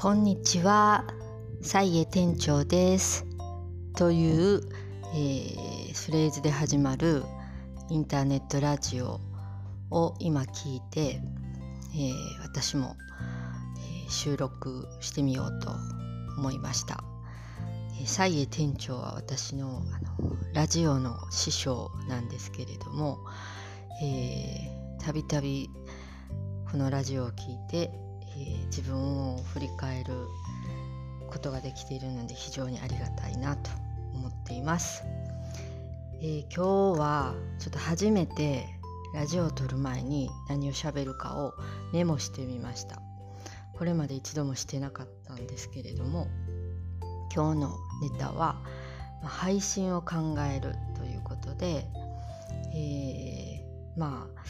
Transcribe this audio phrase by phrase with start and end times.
[0.00, 1.04] こんにちは、
[1.60, 3.26] サイエ店長です。
[3.96, 4.60] という、
[5.12, 7.24] えーフレーズで始まる
[7.90, 9.18] インターネットラジオ
[9.90, 11.20] を今聞いて、
[11.96, 12.12] えー
[12.44, 12.94] 私も、
[14.04, 15.72] えー収録してみようと
[16.36, 17.02] 思いました。
[18.00, 23.18] えーサイエ店長は私のあのラジオの師匠なんですけれども、
[24.00, 25.68] えーたびたび
[26.70, 30.12] このラジオを聞いて、ー自分を振り返る
[31.28, 33.70] ことができているので非常にありがたいなと
[34.14, 35.02] 思っています、
[36.20, 38.66] えー今日はちょっと初めて
[39.14, 41.54] ラジオを撮る前に何を喋るかを
[41.92, 43.00] メモしてみました。
[43.78, 46.26] これまで一度もしてなかったんですけれども
[47.32, 48.60] 今日のネタは
[49.22, 51.86] 配信を考えるということで、
[52.74, 54.42] えーまあ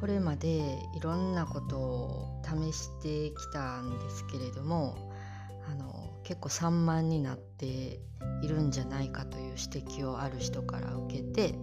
[0.00, 4.96] これまでいろんなことを試してきたんですけれども
[5.70, 8.00] あの結構散漫になって
[8.42, 11.54] いるんじゃないかという指摘をある人から受けて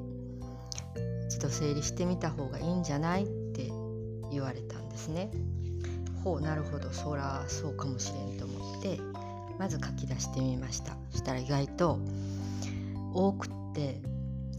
[1.27, 3.69] 一度整理してみた方がいいんじゃないって
[4.31, 5.31] 言われたんですね。
[6.23, 8.99] ほうなるほどそらそうかもしれんと思って
[9.57, 11.99] まず書き出してみましたそしたら意外と
[13.13, 14.01] 多くって、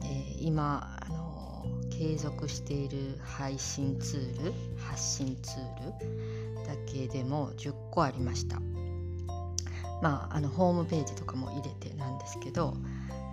[0.03, 4.55] えー今あの継続している配信ツール
[4.91, 8.61] 発信ツールだけでも10個ありました。
[10.03, 12.75] まああのホームページとかも入れてなんですけど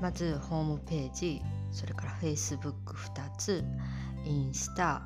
[0.01, 1.41] まずホームページ
[1.71, 3.63] それから Facebook2 つ
[4.25, 5.01] インスタ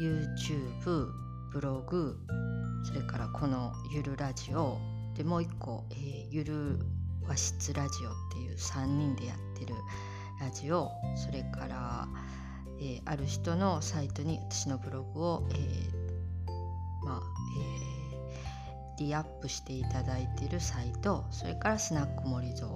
[0.00, 1.08] YouTube
[1.52, 2.18] ブログ
[2.84, 4.78] それからこのゆるラジオ
[5.14, 6.78] でもう一個、えーゆる
[7.28, 9.74] 和室ラジオっていう3人でやってる
[10.40, 12.08] ラジオそれから、
[12.82, 17.20] えーある人のサイトに私のブログを、えーまあ
[17.56, 17.92] えー
[18.98, 22.68] リアップしていただいているサイトそれからスナック森蔵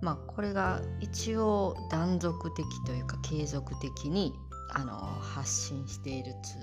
[0.00, 4.34] まあこれが一応断続的というか継続的に
[4.74, 6.60] あの発信しているツー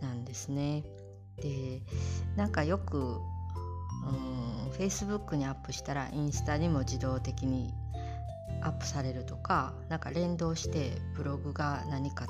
[0.00, 0.82] ルなんですね。
[1.36, 1.82] で
[2.36, 7.74] なんかよくうん Facebook にアップしたらインスタにも自動的に
[8.62, 12.26] アップされるとかなんか連動してブログが何か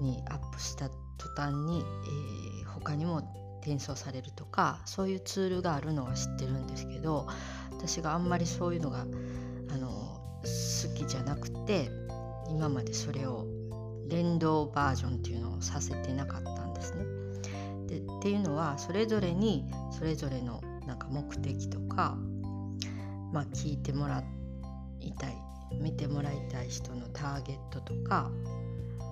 [0.00, 3.22] にアップした途端に、えー他にも
[3.62, 7.26] 転送されるとかそういうツールがあるのは知ってるんですけど
[7.70, 9.88] 私があんまりそういうのがあの
[10.42, 11.90] 好きじゃなくて
[12.48, 13.46] 今までそれを
[14.08, 17.04] 連動バージョンっていうのをさせてなかったんですね。
[17.86, 22.16] でっていうのはそれぞれにそれぞれのなんか目的とか、
[23.32, 24.39] まあ、聞いてもらって
[25.00, 25.36] いたい
[25.80, 28.30] 見てもらいたい人のターゲットとか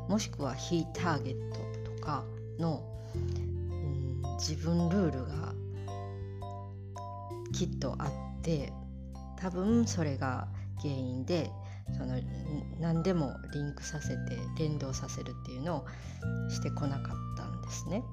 [0.09, 1.59] もしくは非ターゲット
[1.97, 2.25] とか
[2.59, 2.83] の、
[3.15, 3.59] うん
[4.39, 5.53] 自分ルールが
[7.53, 8.11] きっとあっ
[8.43, 8.73] て
[9.37, 10.47] 多分それが
[10.81, 11.51] 原因で
[11.97, 12.21] その
[12.81, 15.87] 何でもリンクさせて連動させるっていうのを
[16.51, 18.05] してこなかったんですね。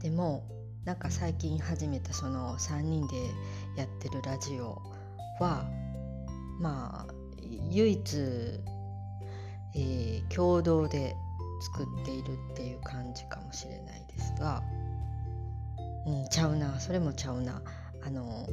[0.00, 0.44] でも
[0.84, 3.16] なんか最近始めたその3人で
[3.76, 4.82] やってるラジオ
[5.38, 5.64] は
[6.60, 7.14] まあ
[7.70, 8.16] 唯一、
[9.74, 11.14] えー共同で
[11.62, 14.62] 作っているっていう感じかもしれないですが、
[16.06, 16.80] うん、ちゃうな。
[16.80, 17.62] それもちゃうな。
[18.04, 18.48] あの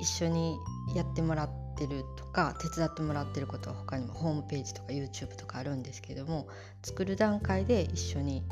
[0.00, 0.56] 一緒に
[0.94, 6.46] やってもらってるとか手伝ってもらってることは他にもホームページとか YouTube とかあるんですけども
[6.82, 8.44] 作る段階で一緒に、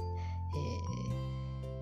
[1.13, 1.20] えー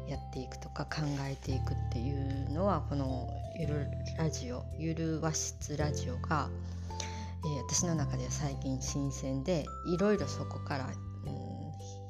[0.08, 3.86] やっていくとか考えていくっていうのはこのゆる
[4.16, 10.92] ラジオゆる和室ラジオが、えー私の中では最近新鮮でいろいろそこから、うん、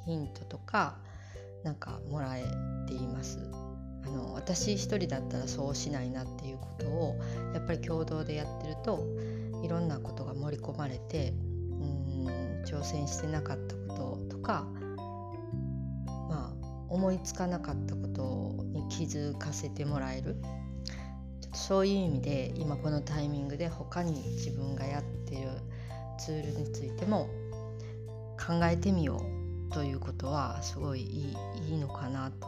[0.07, 0.97] ヒントとか
[1.65, 2.45] なんかもらえ
[2.87, 3.39] ています。
[4.07, 7.17] あの私一人だったらそうしないなっていうことを
[7.53, 9.05] やっぱり共同でやってると
[9.63, 11.35] いろんなことが盛り込まれて
[11.73, 14.67] うん挑戦してなかったこととか
[16.89, 20.37] 思いつかなかったことに気づかせてもらえる？
[21.41, 25.49] ちょっとそういう意味で今このタイミングで他に自分がやってる
[26.19, 27.29] ツールについても
[28.39, 29.23] 考えてみよ
[29.71, 31.35] うということはすごいい
[31.67, 32.47] いいいのかなと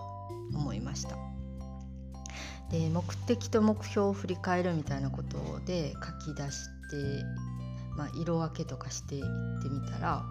[0.55, 1.17] 思いました。
[2.71, 7.25] で目的と目標を振り返るみたいなことで書き出して、
[7.97, 9.23] まあ、色分けとかしていっ
[9.63, 10.25] てみたら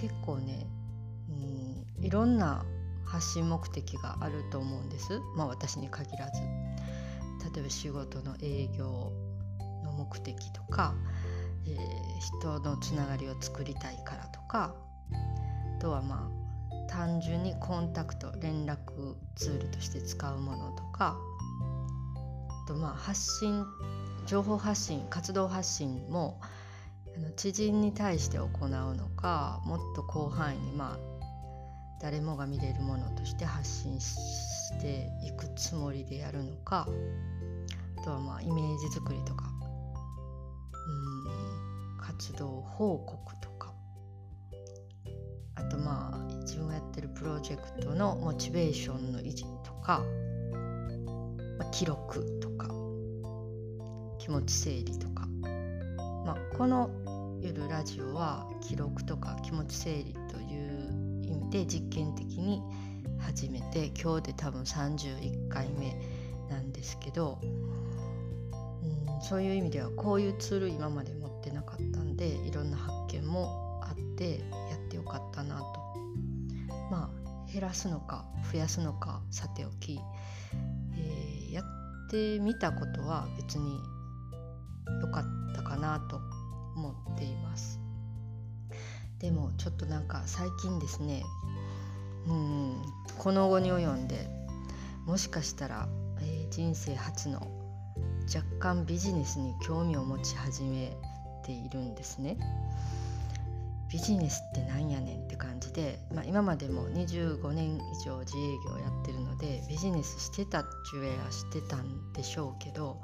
[0.00, 0.66] 結構ね、
[1.28, 1.32] う
[2.00, 2.64] ん、いろんな
[3.04, 5.20] 発信目的があると思うんです。
[5.36, 6.42] まあ私に限らず。
[7.54, 9.12] 例えば仕事の営業
[9.84, 10.94] の目的とか、
[11.66, 14.74] えー人のつながりを作りたいからとか。
[15.78, 21.16] あとはまあ単純にコンタクト連絡ツールとして使うものとか。
[22.48, 23.64] あとまあ発信
[24.26, 26.40] 情報発信活動発信も
[27.36, 31.07] 知人に対して行うのかもっと広範囲にまあ
[32.00, 36.86] 誰もが見れるものとして発信していくつもりでやるのか
[37.98, 39.46] あとはまあイメージ作りとか
[40.72, 43.72] うん活動報告とか
[45.56, 50.02] あとまあ自分がやってるプロジェクトのモチベーションの維持とか、
[51.58, 52.68] まあ、記録とか
[54.18, 55.26] 気持ち整理とか、
[56.24, 56.90] まあ、この
[57.40, 60.38] ゆるラジオは記録とか気持ち整理と
[61.56, 62.62] いう意味で実験的に
[63.18, 65.96] 始めて今日で多分31回目
[66.50, 74.40] なんですけどうんそういう意味ではこういうツール今まで持ってなかったんでいろんな発見もあって
[74.70, 75.64] やってよかったなと。
[76.90, 79.98] まあ減らすのか増やすのかさておき、
[80.96, 81.64] えー、やっ
[82.10, 83.80] てみたことは別に
[85.00, 86.20] 良かったかなと
[89.20, 91.22] でもちょっとなんか最近ですね
[92.28, 92.82] うん
[93.18, 94.28] この後に及んで
[95.06, 95.88] もしかしたら、
[96.20, 97.50] えー、人生初の
[98.34, 100.96] 若干ビジネスに興味を持ち始め
[101.44, 102.36] ているんですね。
[103.90, 113.00] ビジネスってなんやねんって感じで、まあ、今までも25年以上自営業やってるのでビジネスしてたっちゅえはしてたんでしょうけど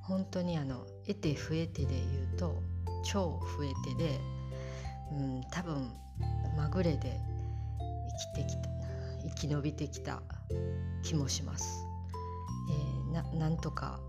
[0.00, 2.62] 本当にあの得て増えてで言うと
[3.04, 4.18] 超増えてで、
[5.12, 5.90] うん、多分
[6.56, 7.20] まぐれで
[8.34, 8.68] 生きてきた
[9.28, 10.22] 生き延びてきた
[11.02, 11.86] 気もします。
[12.70, 14.00] えー、ななんとか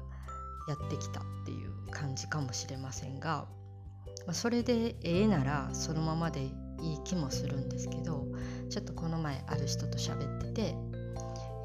[0.67, 3.45] やってきたっていう感じかもしれませんが、
[4.25, 6.41] まあ、それでええならそのままで
[6.81, 8.27] いい気もするんですけど
[8.69, 10.75] ちょっとこの前ある人と喋ってて、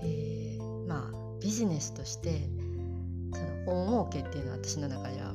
[0.03, 2.49] えー、まあビジネスとして
[3.33, 5.30] その大儲けっていうのは私の中では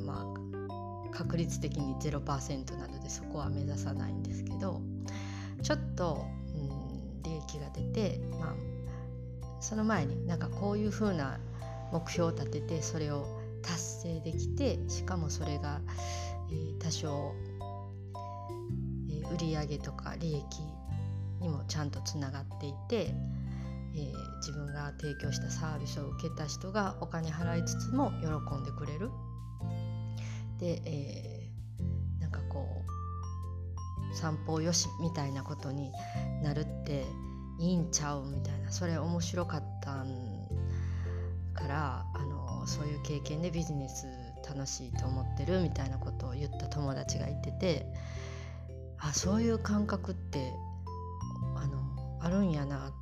[1.15, 4.81] 確率的に0%なのでそこは目指さないんですけど
[5.63, 8.55] ちょっとうん利益が出て、まあ、
[9.61, 11.39] その前になんかこういうふうな
[11.91, 15.79] 目標を立ててそれを達成できてしかもそれが、
[16.51, 17.33] えー、多少、
[19.09, 20.43] えー、売上とか利益
[21.41, 23.13] にもちゃんとつながっていて、
[23.95, 29.09] えー、自分が提供したサービスを受けた人がお金払いつつも喜んでくれる。
[30.59, 32.83] で、えー、なんかこ
[34.11, 35.91] う散歩よしみたいなことに
[36.43, 37.05] なるって
[37.59, 40.47] いいんちゃうみたいなそれ面白かったん
[41.53, 44.07] からあのそういう経験でビジネス
[44.47, 47.87] 楽しいと思ってるみたいなことを言った友達がいてて
[48.99, 50.51] あそういう感覚って
[51.55, 52.93] あのあるんやなって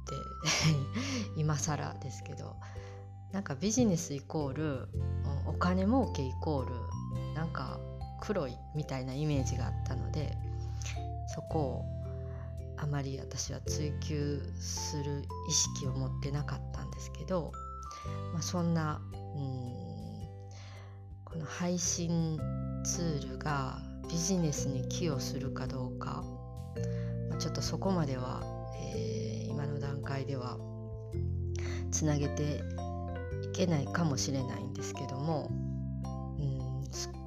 [1.35, 2.55] 今更ですけど
[3.31, 4.87] なんかビジネスイコール
[5.47, 6.75] お金儲けイコール
[7.35, 7.79] なんか
[8.21, 10.37] 黒いみたいなイメージがあったので
[11.33, 11.85] そこを
[12.77, 17.51] あまり私は追求する意識を持ってなかったんですけど、
[18.33, 19.01] まあ、そんな
[19.35, 19.93] うん
[21.23, 22.37] この配信
[22.83, 23.79] ツールが
[24.09, 26.23] ビジネスに寄与するかどうか、
[27.29, 28.43] まあ、ちょっとそこまでは、
[28.93, 30.57] えー、今の段階では
[31.91, 32.61] つなげて
[33.43, 35.49] いけないかもしれないんですけども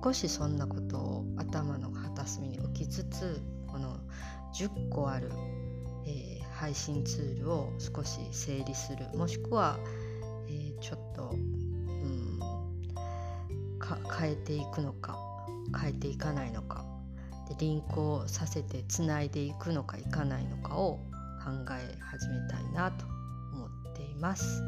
[0.07, 3.99] 少しそんなことを頭の片隅に置きつつこの
[4.55, 5.33] 10個ある、
[6.07, 9.81] えー、配信ツールを少し整理するもしくは、
[10.47, 12.39] えー、ちょっと、うん、
[14.17, 15.19] 変えていくのか
[15.77, 16.85] 変えていかないのか
[17.49, 21.01] でリンクをさせてつないでいくのかいかないのかを
[21.45, 23.07] 考え始めたいなと
[23.55, 24.63] 思っています。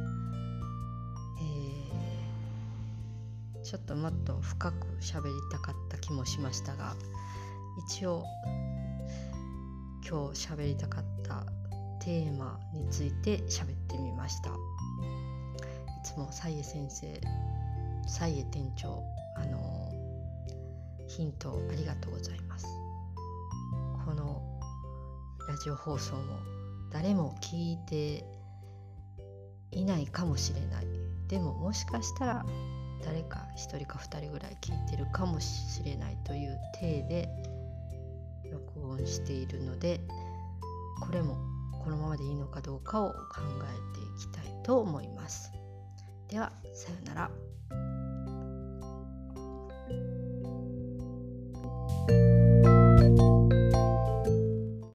[3.65, 6.95] ちょっともっと深く喋りたかった気もしましたが
[7.89, 8.25] 一応
[10.09, 11.45] 今日喋りたかった
[12.01, 14.51] テーマについて喋ってみました。
[14.51, 14.53] い
[16.03, 17.21] つもサイエ先生
[18.07, 19.03] サイエ店長
[19.37, 19.93] あの
[21.07, 22.67] ヒントありがとうございます。
[24.07, 24.43] この
[25.47, 26.39] ラジオ放送も
[26.91, 28.25] 誰も聞いて
[29.71, 30.87] いないかもしれない。
[31.27, 32.47] でももしかしたら
[33.05, 37.29] 誰か1人か2人ぐらい聞いてるかもしれないという体で
[38.51, 40.01] 録音しているので
[41.01, 41.37] これも
[41.85, 45.53] このままでいいのかどうかを考えていきたいと思います。
[46.29, 47.48] ではさようなら。